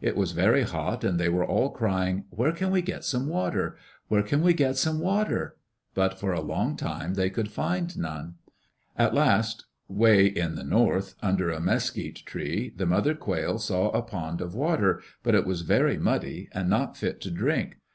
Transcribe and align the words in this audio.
It 0.00 0.16
was 0.16 0.32
very 0.32 0.62
hot 0.62 1.04
and 1.04 1.20
they 1.20 1.28
were 1.28 1.44
all 1.44 1.68
crying, 1.68 2.24
"Where 2.30 2.52
can 2.52 2.70
we 2.70 2.80
get 2.80 3.04
some 3.04 3.28
water? 3.28 3.76
Where 4.08 4.22
can 4.22 4.40
we 4.40 4.54
get 4.54 4.78
some 4.78 5.00
water?" 5.00 5.58
but 5.92 6.18
for 6.18 6.32
a 6.32 6.40
long 6.40 6.78
time 6.78 7.12
they 7.12 7.28
could 7.28 7.50
find 7.50 7.98
none. 7.98 8.36
At 8.96 9.12
last, 9.12 9.66
way 9.86 10.24
in 10.28 10.54
the 10.54 10.64
north, 10.64 11.14
under 11.22 11.50
a 11.50 11.60
mesquite 11.60 12.22
tree, 12.24 12.72
the 12.74 12.86
mother 12.86 13.14
quail 13.14 13.58
saw 13.58 13.90
a 13.90 14.00
pond 14.00 14.40
of 14.40 14.54
water, 14.54 15.02
but 15.22 15.34
it 15.34 15.44
was 15.44 15.60
very 15.60 15.98
muddy 15.98 16.48
and 16.52 16.70
not 16.70 16.96
fit 16.96 17.20
to 17.20 17.30
drink. 17.30 17.76